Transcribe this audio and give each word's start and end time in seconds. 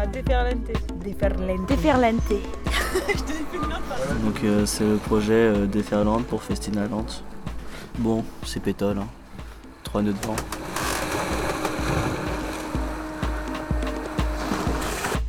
à 0.00 0.06
Déferlante. 0.06 0.70
Déferlante. 1.04 1.66
Déferlante. 1.68 2.32
Donc 4.24 4.44
euh, 4.44 4.64
c'est 4.64 4.84
le 4.84 4.96
projet 4.96 5.32
euh, 5.32 5.66
Déferlante 5.66 6.26
pour 6.26 6.42
Festina 6.42 6.86
Lente. 6.86 7.22
Bon, 7.98 8.24
c'est 8.44 8.62
pétole, 8.62 8.98
hein. 8.98 9.08
Trois 9.84 10.00
nœuds 10.00 10.14
de 10.14 10.26
vent. 10.26 10.36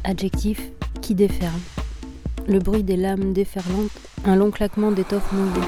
Adjectif 0.03 0.69
qui 1.01 1.15
déferle. 1.15 1.51
Le 2.47 2.59
bruit 2.59 2.83
des 2.83 2.97
lames 2.97 3.33
déferlantes, 3.33 3.91
un 4.25 4.35
long 4.35 4.51
claquement 4.51 4.91
d'étoffe 4.91 5.31
mouillée. 5.33 5.67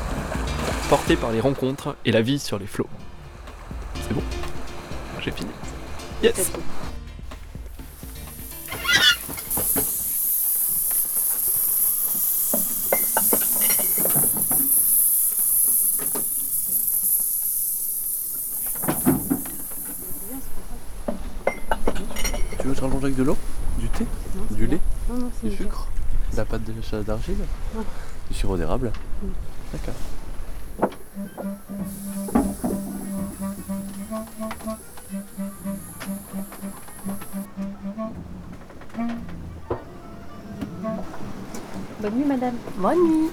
portés 0.91 1.15
par 1.15 1.31
les 1.31 1.39
rencontres 1.39 1.95
et 2.03 2.11
la 2.11 2.21
vie 2.21 2.37
sur 2.37 2.59
les 2.59 2.67
flots. 2.67 2.89
C'est 4.05 4.13
bon, 4.13 4.21
j'ai 5.21 5.31
fini. 5.31 5.49
Yes 6.21 6.51
Tu 22.59 22.67
veux 22.67 22.73
que 22.73 22.77
je 22.77 22.81
rallonge 22.81 23.03
avec 23.03 23.15
de 23.15 23.23
l'eau 23.23 23.37
Du 23.79 23.87
thé 23.89 24.05
Du 24.51 24.67
lait 24.67 24.79
Non, 25.09 25.17
non, 25.17 25.31
c'est 25.41 25.49
Du 25.49 25.55
sucre 25.55 25.87
De 26.31 26.37
la 26.37 26.45
pâte 26.45 26.61
de- 26.63 27.01
d'argile. 27.01 27.37
Du 28.29 28.35
sirop 28.37 28.57
d'érable 28.57 28.91
D'accord. 29.71 29.93
Bonne 41.99 42.13
nuit, 42.13 42.25
madame. 42.25 42.55
Bonne 42.77 43.03
nuit. 43.03 43.31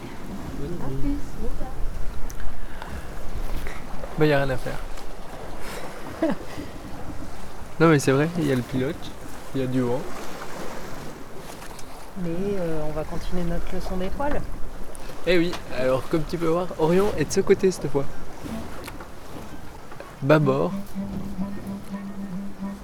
Bah 4.18 4.26
y 4.26 4.32
a 4.32 4.42
rien 4.42 4.50
à 4.50 4.56
faire. 4.56 4.78
non 7.78 7.88
mais 7.88 8.00
c'est 8.00 8.10
vrai, 8.10 8.28
il 8.38 8.46
y 8.46 8.52
a 8.52 8.56
le 8.56 8.62
pilote, 8.62 8.96
il 9.54 9.60
y 9.60 9.64
a 9.64 9.68
du 9.68 9.82
vent. 9.82 10.00
Mais 12.24 12.30
euh, 12.58 12.82
on 12.88 12.90
va 12.90 13.04
continuer 13.04 13.44
notre 13.44 13.72
leçon 13.72 13.96
d'étoiles. 13.96 14.42
Eh 15.30 15.36
oui, 15.36 15.52
alors 15.78 16.08
comme 16.08 16.22
tu 16.26 16.38
peux 16.38 16.46
voir, 16.46 16.68
Orion 16.78 17.12
est 17.18 17.26
de 17.26 17.32
ce 17.32 17.42
côté 17.42 17.70
cette 17.70 17.90
fois. 17.90 18.06
Bâbord. 20.22 20.72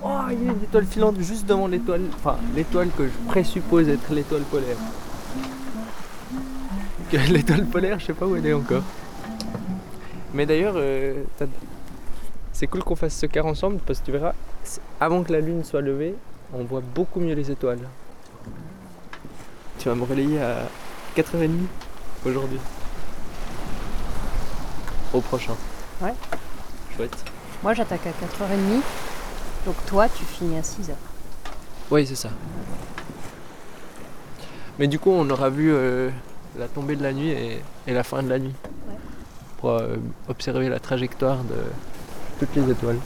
Oh, 0.05 0.09
il 0.31 0.45
y 0.45 0.49
a 0.51 0.53
une 0.53 0.63
étoile 0.63 0.85
filante 0.85 1.19
juste 1.21 1.47
devant 1.47 1.69
l'étoile, 1.69 2.03
enfin 2.15 2.37
l'étoile 2.55 2.91
que 2.99 3.07
je 3.07 3.29
présuppose 3.29 3.89
être 3.89 4.13
l'étoile 4.13 4.43
polaire. 4.43 4.77
L'étoile 7.31 7.65
polaire, 7.65 7.99
je 7.99 8.07
sais 8.07 8.13
pas 8.13 8.27
où 8.27 8.37
elle 8.37 8.47
est 8.47 8.53
encore. 8.53 8.83
Mais 10.35 10.45
d'ailleurs, 10.45 10.75
euh, 10.77 11.23
c'est 12.53 12.67
cool 12.67 12.85
qu'on 12.85 12.97
fasse 12.97 13.17
ce 13.17 13.25
quart 13.25 13.47
ensemble 13.47 13.79
parce 13.87 14.01
que 14.01 14.05
tu 14.05 14.13
verras, 14.13 14.35
avant 15.01 15.23
que 15.23 15.33
la 15.33 15.41
lune 15.41 15.65
soit 15.65 15.81
levée, 15.81 16.15
on 16.53 16.65
voit 16.65 16.83
beaucoup 16.95 17.21
mieux 17.21 17.35
les 17.35 17.51
étoiles. 17.51 17.89
Tu 19.79 19.89
vas 19.89 19.95
me 19.95 20.03
relayer 20.03 20.43
à 20.43 20.69
4h30 21.17 21.51
aujourd'hui. 22.25 22.59
Au 25.13 25.21
prochain. 25.21 25.55
Ouais. 26.01 26.15
Chouette. 26.97 27.17
Moi 27.63 27.75
j'attaque 27.75 28.07
à 28.07 28.11
4h30. 28.11 28.81
Donc 29.67 29.77
toi 29.87 30.09
tu 30.09 30.25
finis 30.25 30.57
à 30.59 30.63
6h. 30.63 30.93
Oui, 31.91 32.07
c'est 32.07 32.17
ça. 32.17 32.31
Mais 34.79 34.89
du 34.89 34.99
coup, 34.99 35.11
on 35.11 35.29
aura 35.31 35.51
vu 35.51 35.73
euh, 35.73 36.11
la 36.59 36.67
tombée 36.67 36.97
de 36.97 37.03
la 37.03 37.13
nuit 37.13 37.29
et, 37.31 37.63
et 37.87 37.93
la 37.93 38.03
fin 38.03 38.23
de 38.23 38.29
la 38.29 38.39
nuit. 38.39 38.55
Pour 39.59 39.71
euh, 39.71 39.97
observer 40.29 40.69
la 40.69 40.81
trajectoire 40.81 41.39
de 41.45 41.55
toutes 42.41 42.57
les 42.57 42.71
étoiles. 42.73 42.99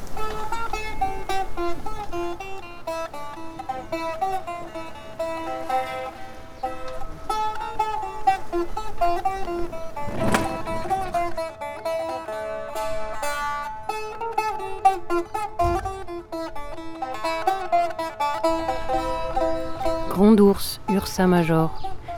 Grand 20.29 20.41
ours, 20.41 20.79
Ursa 20.91 21.27
Major. 21.27 21.71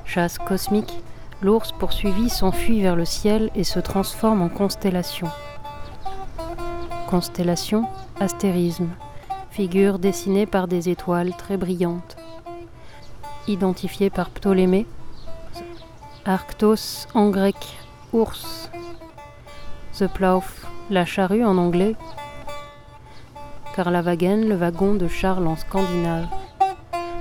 Chasse 0.04 0.36
cosmique, 0.36 1.00
l'ours 1.42 1.70
poursuivi 1.70 2.28
s'enfuit 2.28 2.82
vers 2.82 2.96
le 2.96 3.04
ciel 3.04 3.52
et 3.54 3.62
se 3.62 3.78
transforme 3.78 4.42
en 4.42 4.48
constellation. 4.48 5.28
Constellation, 7.08 7.86
astérisme. 8.18 8.88
Figure 9.52 10.00
dessinée 10.00 10.46
par 10.46 10.66
des 10.66 10.88
étoiles 10.88 11.36
très 11.36 11.56
brillantes. 11.56 12.16
Identifiée 13.46 14.10
par 14.10 14.30
Ptolémée. 14.30 14.88
Arctos 16.24 17.06
en 17.14 17.30
grec, 17.30 17.78
ours. 18.12 18.72
The 19.96 20.08
Plough, 20.08 20.66
la 20.90 21.04
charrue 21.04 21.44
en 21.44 21.56
anglais. 21.58 21.94
Carlavagen, 23.76 24.48
le 24.48 24.56
wagon 24.56 24.94
de 24.94 25.06
Charles 25.06 25.46
en 25.46 25.54
scandinave. 25.54 26.26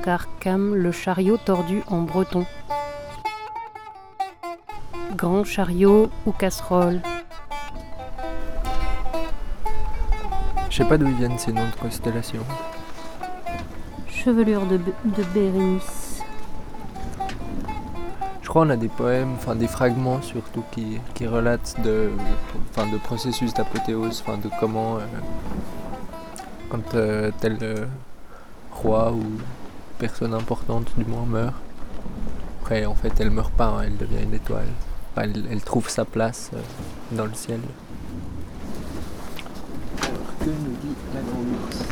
Carcam, 0.03 0.75
le 0.75 0.91
chariot 0.91 1.37
tordu 1.37 1.83
en 1.87 2.01
breton. 2.01 2.45
Grand 5.15 5.43
chariot 5.43 6.09
ou 6.25 6.31
casserole. 6.31 7.01
Je 10.69 10.77
sais 10.77 10.85
pas 10.85 10.97
d'où 10.97 11.07
ils 11.07 11.15
viennent 11.15 11.37
ces 11.37 11.51
noms 11.51 11.67
de 11.67 11.75
constellations. 11.81 12.45
Chevelure 14.07 14.65
de, 14.65 14.77
de 14.77 15.23
Bérénice. 15.33 16.21
Je 18.41 18.47
crois 18.47 18.63
qu'on 18.63 18.71
a 18.71 18.77
des 18.77 18.87
poèmes, 18.87 19.33
enfin 19.35 19.55
des 19.55 19.67
fragments 19.67 20.21
surtout 20.21 20.63
qui, 20.71 20.99
qui 21.13 21.27
relatent 21.27 21.75
de, 21.83 22.09
enfin, 22.71 22.89
de 22.89 22.97
processus 22.97 23.53
d'apothéose, 23.53 24.23
enfin 24.25 24.37
de 24.37 24.49
comment 24.59 24.97
euh, 24.97 25.01
quand 26.69 26.95
euh, 26.95 27.31
tel 27.41 27.57
euh, 27.61 27.85
roi 28.71 29.11
ou 29.11 29.23
personne 29.99 30.33
importante 30.33 30.91
du 30.97 31.05
moins 31.05 31.25
meurt. 31.25 31.53
Après 32.61 32.85
en 32.85 32.95
fait 32.95 33.13
elle 33.19 33.29
meurt 33.31 33.51
pas, 33.51 33.67
hein, 33.67 33.81
elle 33.85 33.97
devient 33.97 34.23
une 34.23 34.33
étoile. 34.33 34.67
Enfin, 35.11 35.23
elle, 35.23 35.45
elle 35.51 35.61
trouve 35.61 35.89
sa 35.89 36.05
place 36.05 36.51
euh, 36.53 36.61
dans 37.11 37.25
le 37.25 37.33
ciel. 37.33 37.59
Que 40.39 40.45
nous 40.45 40.75
dit 40.81 40.95
la 41.13 41.21
grande 41.21 41.47
ours 41.65 41.83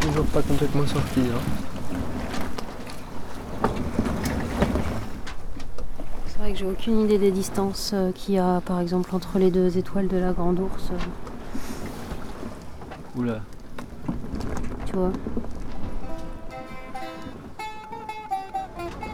Toujours 0.00 0.26
pas 0.26 0.42
complètement 0.42 0.86
sorti. 0.86 1.20
Hein. 1.20 1.40
C'est 6.26 6.38
vrai 6.38 6.52
que 6.52 6.58
j'ai 6.58 6.66
aucune 6.66 7.00
idée 7.00 7.18
des 7.18 7.30
distances 7.30 7.92
euh, 7.94 8.12
qu'il 8.12 8.34
y 8.34 8.38
a 8.38 8.60
par 8.60 8.80
exemple 8.80 9.14
entre 9.14 9.38
les 9.38 9.50
deux 9.50 9.78
étoiles 9.78 10.08
de 10.08 10.16
la 10.16 10.32
Grande 10.32 10.58
Ourse. 10.60 10.90
euh, 10.92 10.96
Oula. 13.20 13.40
Tu 14.90 14.96
vois. 14.96 15.12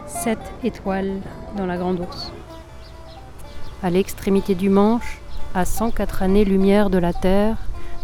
Sept 0.07 0.39
étoiles 0.63 1.21
dans 1.55 1.65
la 1.65 1.77
Grande 1.77 1.99
Ourse. 1.99 2.31
À 3.83 3.89
l'extrémité 3.89 4.55
du 4.55 4.69
manche, 4.69 5.21
à 5.53 5.65
104 5.65 6.23
années-lumière 6.23 6.89
de 6.89 6.97
la 6.97 7.13
Terre, 7.13 7.57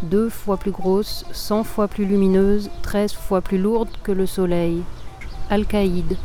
deux 0.03 0.29
fois 0.29 0.57
plus 0.57 0.71
grosse, 0.71 1.25
100 1.31 1.63
fois 1.63 1.87
plus 1.87 2.05
lumineuse, 2.05 2.69
13 2.83 3.13
fois 3.13 3.41
plus 3.41 3.57
lourde 3.57 3.89
que 4.03 4.11
le 4.11 4.25
Soleil. 4.25 4.83
Alcaïde. 5.49 6.17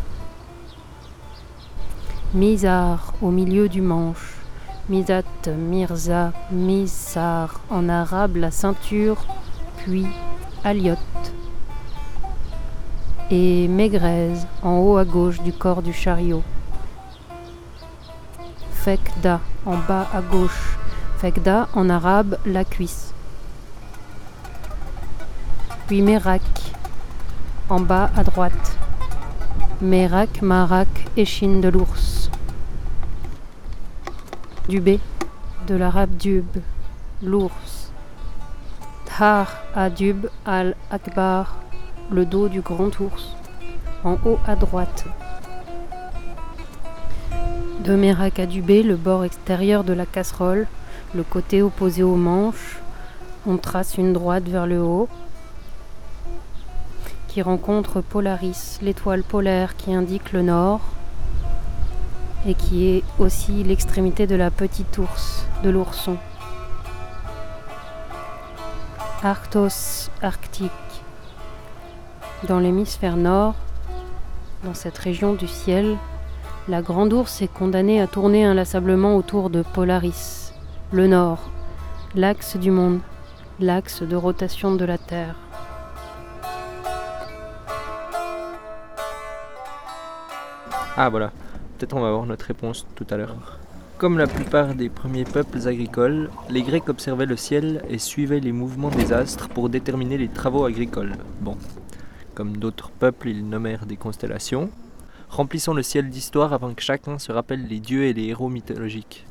Mizar 2.34 3.14
au 3.22 3.30
milieu 3.30 3.68
du 3.68 3.80
manche, 3.80 4.34
Mizat, 4.88 5.24
Mirza, 5.46 6.32
Mizar 6.50 7.60
en 7.70 7.88
arabe 7.88 8.36
la 8.36 8.50
ceinture, 8.50 9.26
puis 9.78 10.06
Aliot. 10.64 10.96
Et 13.30 13.68
Maigrez 13.68 14.32
en 14.62 14.78
haut 14.78 14.96
à 14.96 15.04
gauche 15.04 15.40
du 15.40 15.52
corps 15.52 15.82
du 15.82 15.92
chariot. 15.92 16.42
Fekda 18.72 19.40
en 19.66 19.76
bas 19.76 20.06
à 20.14 20.22
gauche. 20.22 20.78
Fekda 21.18 21.68
en 21.74 21.90
arabe 21.90 22.38
la 22.46 22.64
cuisse. 22.64 23.12
Puis 25.86 26.00
Merak 26.00 26.42
en 27.68 27.80
bas 27.80 28.10
à 28.16 28.24
droite. 28.24 28.78
Merak, 29.82 30.40
Marak, 30.42 30.88
échine 31.16 31.60
de 31.60 31.68
l'ours. 31.68 32.30
Dubé, 34.68 35.00
de 35.66 35.74
l'arabe 35.76 36.16
dub, 36.16 36.46
l'ours. 37.22 37.92
Dhar, 39.06 39.48
adub, 39.74 40.28
al-akbar, 40.46 41.56
le 42.10 42.24
dos 42.24 42.48
du 42.48 42.60
grand 42.60 42.98
ours, 43.00 43.34
en 44.04 44.16
haut 44.24 44.38
à 44.46 44.56
droite. 44.56 45.04
De 47.84 47.94
Merak 47.94 48.38
à 48.38 48.46
Dubé, 48.46 48.82
le 48.82 48.96
bord 48.96 49.24
extérieur 49.24 49.84
de 49.84 49.92
la 49.92 50.06
casserole, 50.06 50.66
le 51.14 51.22
côté 51.22 51.62
opposé 51.62 52.02
au 52.02 52.16
manche, 52.16 52.78
on 53.46 53.56
trace 53.56 53.96
une 53.96 54.12
droite 54.12 54.48
vers 54.48 54.66
le 54.66 54.80
haut, 54.80 55.08
qui 57.28 57.42
rencontre 57.42 58.00
Polaris, 58.00 58.78
l'étoile 58.82 59.22
polaire 59.22 59.76
qui 59.76 59.92
indique 59.92 60.32
le 60.32 60.42
nord 60.42 60.80
et 62.46 62.54
qui 62.54 62.88
est 62.88 63.04
aussi 63.18 63.62
l'extrémité 63.64 64.26
de 64.26 64.34
la 64.36 64.50
petite 64.50 64.96
ours, 64.98 65.44
de 65.62 65.70
l'ourson. 65.70 66.16
Arctos 69.22 70.10
arctique. 70.22 70.87
Dans 72.46 72.60
l'hémisphère 72.60 73.16
nord, 73.16 73.56
dans 74.62 74.72
cette 74.72 74.96
région 74.96 75.34
du 75.34 75.48
ciel, 75.48 75.96
la 76.68 76.82
grande 76.82 77.12
ours 77.12 77.42
est 77.42 77.52
condamnée 77.52 78.00
à 78.00 78.06
tourner 78.06 78.44
inlassablement 78.44 79.16
autour 79.16 79.50
de 79.50 79.62
Polaris, 79.62 80.52
le 80.92 81.08
nord, 81.08 81.50
l'axe 82.14 82.56
du 82.56 82.70
monde, 82.70 83.00
l'axe 83.58 84.02
de 84.02 84.14
rotation 84.14 84.76
de 84.76 84.84
la 84.84 84.98
Terre. 84.98 85.34
Ah 90.96 91.08
voilà, 91.08 91.32
peut-être 91.76 91.96
on 91.96 92.00
va 92.00 92.08
avoir 92.08 92.24
notre 92.24 92.46
réponse 92.46 92.86
tout 92.94 93.06
à 93.10 93.16
l'heure. 93.16 93.58
Comme 93.98 94.16
la 94.16 94.28
plupart 94.28 94.76
des 94.76 94.88
premiers 94.88 95.24
peuples 95.24 95.66
agricoles, 95.66 96.30
les 96.48 96.62
Grecs 96.62 96.88
observaient 96.88 97.26
le 97.26 97.36
ciel 97.36 97.82
et 97.88 97.98
suivaient 97.98 98.38
les 98.38 98.52
mouvements 98.52 98.90
des 98.90 99.12
astres 99.12 99.48
pour 99.48 99.68
déterminer 99.68 100.18
les 100.18 100.28
travaux 100.28 100.66
agricoles. 100.66 101.16
Bon, 101.40 101.56
comme 102.38 102.56
d'autres 102.56 102.90
peuples, 102.90 103.30
ils 103.30 103.48
nommèrent 103.48 103.84
des 103.84 103.96
constellations, 103.96 104.70
remplissant 105.28 105.74
le 105.74 105.82
ciel 105.82 106.08
d'histoire 106.08 106.52
afin 106.52 106.72
que 106.72 106.82
chacun 106.82 107.18
se 107.18 107.32
rappelle 107.32 107.66
les 107.66 107.80
dieux 107.80 108.04
et 108.04 108.12
les 108.12 108.26
héros 108.26 108.48
mythologiques. 108.48 109.26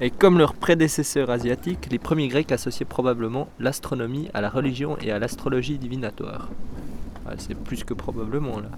Et 0.00 0.10
comme 0.10 0.38
leurs 0.38 0.54
prédécesseurs 0.54 1.30
asiatiques, 1.30 1.88
les 1.90 1.98
premiers 1.98 2.28
Grecs 2.28 2.52
associaient 2.52 2.84
probablement 2.84 3.48
l'astronomie 3.58 4.28
à 4.32 4.40
la 4.40 4.48
religion 4.48 4.96
et 5.00 5.10
à 5.10 5.18
l'astrologie 5.18 5.76
divinatoire. 5.76 6.50
Ah, 7.26 7.32
C'est 7.36 7.56
plus 7.56 7.82
que 7.82 7.94
probablement 7.94 8.60
là. 8.60 8.70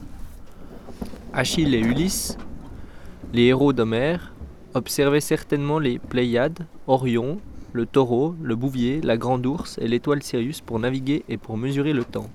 Achille 1.34 1.74
et 1.74 1.80
Ulysse, 1.80 2.38
les 3.34 3.48
héros 3.48 3.74
d'Homère, 3.74 4.32
observaient 4.72 5.20
certainement 5.20 5.78
les 5.78 5.98
Pléiades, 5.98 6.64
Orion, 6.86 7.38
le 7.74 7.84
taureau, 7.84 8.34
le 8.40 8.56
bouvier, 8.56 9.02
la 9.02 9.18
grande 9.18 9.44
ours 9.44 9.76
et 9.76 9.88
l'étoile 9.88 10.22
Sirius 10.22 10.62
pour 10.62 10.78
naviguer 10.78 11.22
et 11.28 11.36
pour 11.36 11.58
mesurer 11.58 11.92
le 11.92 12.04
temps. 12.04 12.30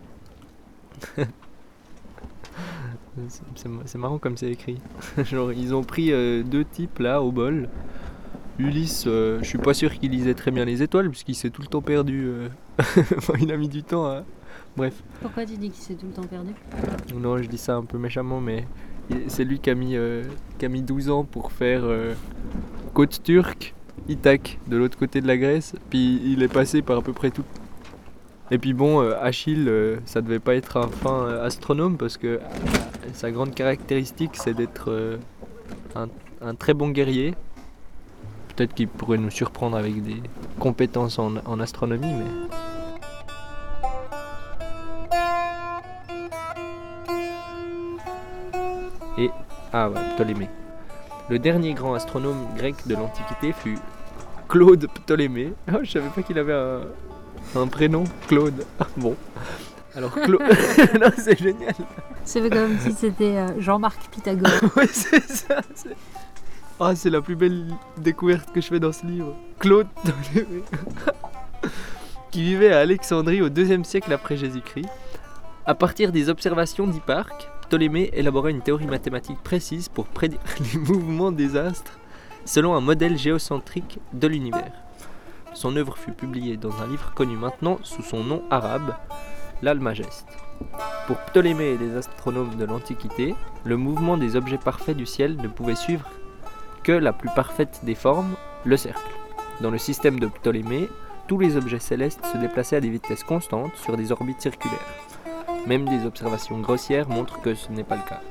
C'est- 3.55 3.97
marrant 3.97 4.17
comme 4.17 4.37
c'est 4.37 4.51
écrit. 4.51 4.77
Genre, 5.23 5.51
ils 5.51 5.73
ont 5.75 5.83
pris 5.83 6.11
euh, 6.11 6.43
deux 6.43 6.63
types 6.65 6.99
là 6.99 7.21
au 7.21 7.31
bol. 7.31 7.67
Ulysse, 8.57 9.05
euh, 9.07 9.39
je 9.41 9.45
suis 9.47 9.57
pas 9.57 9.73
sûr 9.73 9.93
qu'il 9.97 10.11
lisait 10.11 10.33
très 10.33 10.51
bien 10.51 10.65
les 10.65 10.81
étoiles 10.83 11.09
puisqu'il 11.09 11.35
s'est 11.35 11.49
tout 11.49 11.61
le 11.61 11.67
temps 11.67 11.81
perdu. 11.81 12.25
euh. 12.27 12.47
Enfin, 13.17 13.33
il 13.41 13.51
a 13.51 13.57
mis 13.57 13.69
du 13.69 13.83
temps 13.83 14.05
à. 14.05 14.23
Bref. 14.77 15.01
Pourquoi 15.21 15.45
tu 15.45 15.57
dis 15.57 15.69
qu'il 15.69 15.81
s'est 15.83 15.95
tout 15.95 16.05
le 16.07 16.13
temps 16.13 16.27
perdu? 16.27 16.51
Non, 17.15 17.37
je 17.41 17.47
dis 17.49 17.57
ça 17.57 17.75
un 17.75 17.83
peu 17.83 17.97
méchamment, 17.97 18.39
mais 18.41 18.65
il- 19.09 19.23
c'est 19.29 19.43
lui 19.43 19.59
qui 19.59 19.69
a 19.69 19.75
mis, 19.75 19.95
euh, 19.95 20.23
qui 20.57 20.65
a 20.65 20.69
mis 20.69 20.81
12 20.81 21.09
ans 21.09 21.23
pour 21.23 21.51
faire 21.51 21.81
euh, 21.83 22.13
côte 22.93 23.21
turque, 23.23 23.73
Ithaque, 24.07 24.59
de 24.67 24.77
l'autre 24.77 24.97
côté 24.97 25.19
de 25.21 25.27
la 25.27 25.37
Grèce. 25.37 25.73
Puis 25.89 26.21
il 26.25 26.41
est 26.43 26.47
passé 26.53 26.81
par 26.81 26.97
à 26.97 27.01
peu 27.01 27.13
près 27.13 27.31
tout. 27.31 27.43
Et 28.51 28.57
puis 28.57 28.73
bon, 28.73 29.01
euh, 29.01 29.15
Achille, 29.21 29.67
euh, 29.67 29.97
ça 30.05 30.21
devait 30.21 30.39
pas 30.39 30.55
être 30.55 30.77
un 30.77 30.87
fin 30.87 31.25
euh, 31.25 31.45
astronome 31.45 31.97
parce 31.97 32.17
que 32.17 32.39
sa 33.13 33.29
grande 33.31 33.53
caractéristique, 33.53 34.31
c'est 34.33 34.55
d'être 34.55 35.19
un, 35.95 36.07
un 36.41 36.55
très 36.55 36.73
bon 36.73 36.89
guerrier. 36.89 37.35
Peut-être 38.55 38.73
qu'il 38.73 38.87
pourrait 38.87 39.19
nous 39.19 39.29
surprendre 39.29 39.77
avec 39.77 40.03
des 40.03 40.21
compétences 40.59 41.19
en, 41.19 41.37
en 41.45 41.59
astronomie, 41.59 42.13
mais. 42.13 42.25
Et. 49.23 49.29
Ah 49.71 49.89
ouais, 49.89 49.99
Ptolémée. 50.15 50.49
Le 51.29 51.37
dernier 51.37 51.73
grand 51.73 51.93
astronome 51.93 52.47
grec 52.57 52.75
de 52.87 52.95
l'Antiquité 52.95 53.53
fut 53.53 53.77
Claude 54.47 54.87
Ptolémée. 54.87 55.53
Oh, 55.71 55.77
je 55.83 55.91
savais 55.91 56.09
pas 56.09 56.23
qu'il 56.23 56.39
avait 56.39 56.53
un, 56.53 56.81
un 57.55 57.67
prénom, 57.67 58.03
Claude. 58.27 58.65
Bon. 58.97 59.15
Alors, 59.95 60.11
Claude. 60.13 60.41
non, 61.01 61.09
c'est 61.17 61.37
génial. 61.39 61.73
C'est 62.23 62.47
comme 62.49 62.77
si 62.79 62.91
c'était 62.93 63.37
euh, 63.37 63.59
Jean-Marc 63.59 64.09
Pythagore. 64.11 64.51
Ouais, 64.75 64.87
c'est 64.91 65.23
ça. 65.29 65.61
c'est- 65.73 65.95
Ah, 66.79 66.95
c'est 66.95 67.09
la 67.09 67.21
plus 67.21 67.35
belle 67.35 67.67
découverte 67.97 68.51
que 68.53 68.61
je 68.61 68.67
fais 68.67 68.79
dans 68.79 68.91
ce 68.93 69.05
livre. 69.05 69.35
Claude 69.59 69.87
Ptolémée. 70.03 70.63
qui 72.31 72.43
vivait 72.43 72.71
à 72.73 72.79
Alexandrie 72.79 73.41
au 73.41 73.49
deuxième 73.49 73.83
siècle 73.83 74.13
après 74.13 74.37
Jésus-Christ. 74.37 74.87
À 75.65 75.75
partir 75.75 76.11
des 76.11 76.29
observations 76.29 76.87
d'Hipparque, 76.87 77.49
Ptolémée 77.63 78.09
élabora 78.13 78.49
une 78.51 78.61
théorie 78.61 78.87
mathématique 78.87 79.39
précise 79.43 79.89
pour 79.89 80.05
prédire 80.05 80.39
les 80.73 80.79
mouvements 80.79 81.31
des 81.31 81.55
astres 81.57 81.97
selon 82.45 82.75
un 82.75 82.81
modèle 82.81 83.17
géocentrique 83.17 83.99
de 84.13 84.27
l'univers. 84.27 84.71
Son 85.53 85.75
œuvre 85.75 85.97
fut 85.97 86.11
publiée 86.11 86.57
dans 86.57 86.81
un 86.81 86.87
livre 86.87 87.13
connu 87.13 87.35
maintenant 87.35 87.79
sous 87.83 88.03
son 88.03 88.23
nom 88.23 88.43
arabe, 88.49 88.95
l'Almageste. 89.61 90.27
Pour 91.07 91.17
Ptolémée 91.17 91.71
et 91.71 91.77
les 91.77 91.95
astronomes 91.95 92.55
de 92.55 92.65
l'Antiquité, 92.65 93.35
le 93.63 93.77
mouvement 93.77 94.17
des 94.17 94.35
objets 94.35 94.57
parfaits 94.57 94.95
du 94.95 95.05
ciel 95.05 95.37
ne 95.37 95.47
pouvait 95.47 95.75
suivre 95.75 96.09
que 96.83 96.91
la 96.91 97.13
plus 97.13 97.29
parfaite 97.35 97.81
des 97.83 97.95
formes, 97.95 98.35
le 98.63 98.77
cercle. 98.77 99.11
Dans 99.61 99.71
le 99.71 99.77
système 99.77 100.19
de 100.19 100.27
Ptolémée, 100.27 100.87
tous 101.27 101.39
les 101.39 101.57
objets 101.57 101.79
célestes 101.79 102.25
se 102.25 102.37
déplaçaient 102.37 102.77
à 102.77 102.81
des 102.81 102.89
vitesses 102.89 103.23
constantes 103.23 103.75
sur 103.75 103.97
des 103.97 104.11
orbites 104.11 104.41
circulaires. 104.41 104.79
Même 105.67 105.87
des 105.87 106.05
observations 106.05 106.59
grossières 106.59 107.09
montrent 107.09 107.41
que 107.41 107.53
ce 107.53 107.71
n'est 107.71 107.83
pas 107.83 107.97
le 107.97 108.07
cas. 108.07 108.21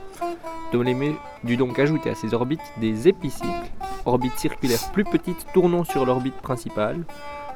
Ptolémée 0.71 1.17
dut 1.45 1.57
donc 1.57 1.79
ajouter 1.79 2.11
à 2.11 2.15
ces 2.15 2.35
orbites 2.35 2.73
des 2.79 3.09
épicycles, 3.09 3.71
orbites 4.09 4.39
circulaires 4.39 4.91
plus 4.93 5.05
petites 5.05 5.47
tournant 5.53 5.85
sur 5.85 6.05
l'orbite 6.05 6.41
principale, 6.41 7.05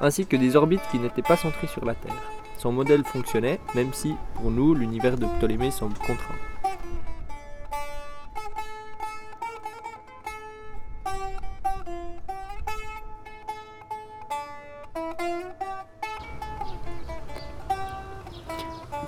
ainsi 0.01 0.27
que 0.27 0.37
des 0.37 0.55
orbites 0.55 0.87
qui 0.91 0.99
n'étaient 0.99 1.23
pas 1.23 1.37
centrées 1.37 1.67
sur 1.67 1.85
la 1.85 1.95
Terre. 1.95 2.13
Son 2.59 2.71
modèle 2.71 3.03
fonctionnait, 3.05 3.59
même 3.75 3.93
si, 3.93 4.15
pour 4.35 4.51
nous, 4.51 4.75
l'univers 4.75 5.17
de 5.17 5.27
Ptolémée 5.27 5.71
semble 5.71 5.99
contraint. 5.99 6.37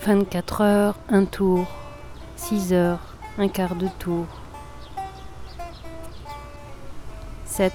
«24 0.06 0.60
heures, 0.60 0.96
un 1.08 1.24
tour. 1.24 1.66
6 2.36 2.72
heures, 2.74 3.14
un 3.38 3.48
quart 3.48 3.74
de 3.74 3.88
tour. 3.98 4.26
7 7.56 7.72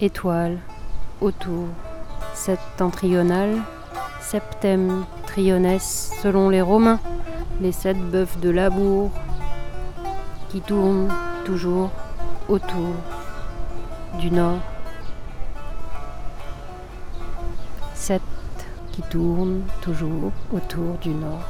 étoiles 0.00 0.58
autour. 1.20 1.66
Septentrional, 2.32 3.58
septem 4.18 5.04
triones 5.26 5.78
selon 5.78 6.48
les 6.48 6.62
Romains. 6.62 7.00
Les 7.60 7.70
sept 7.70 7.98
bœufs 7.98 8.38
de 8.40 8.48
Labour 8.48 9.10
qui 10.48 10.62
tournent 10.62 11.12
toujours 11.44 11.90
autour 12.48 12.94
du 14.18 14.30
nord. 14.30 14.60
7 17.92 18.22
qui 18.92 19.02
tourne 19.02 19.64
toujours 19.82 20.32
autour 20.50 20.96
du 21.02 21.10
nord. 21.10 21.44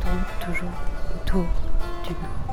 Tourne 0.00 0.24
toujours 0.44 0.76
autour 1.14 1.46
du 2.02 2.14
nord. 2.14 2.45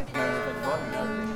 avec. 0.00 1.29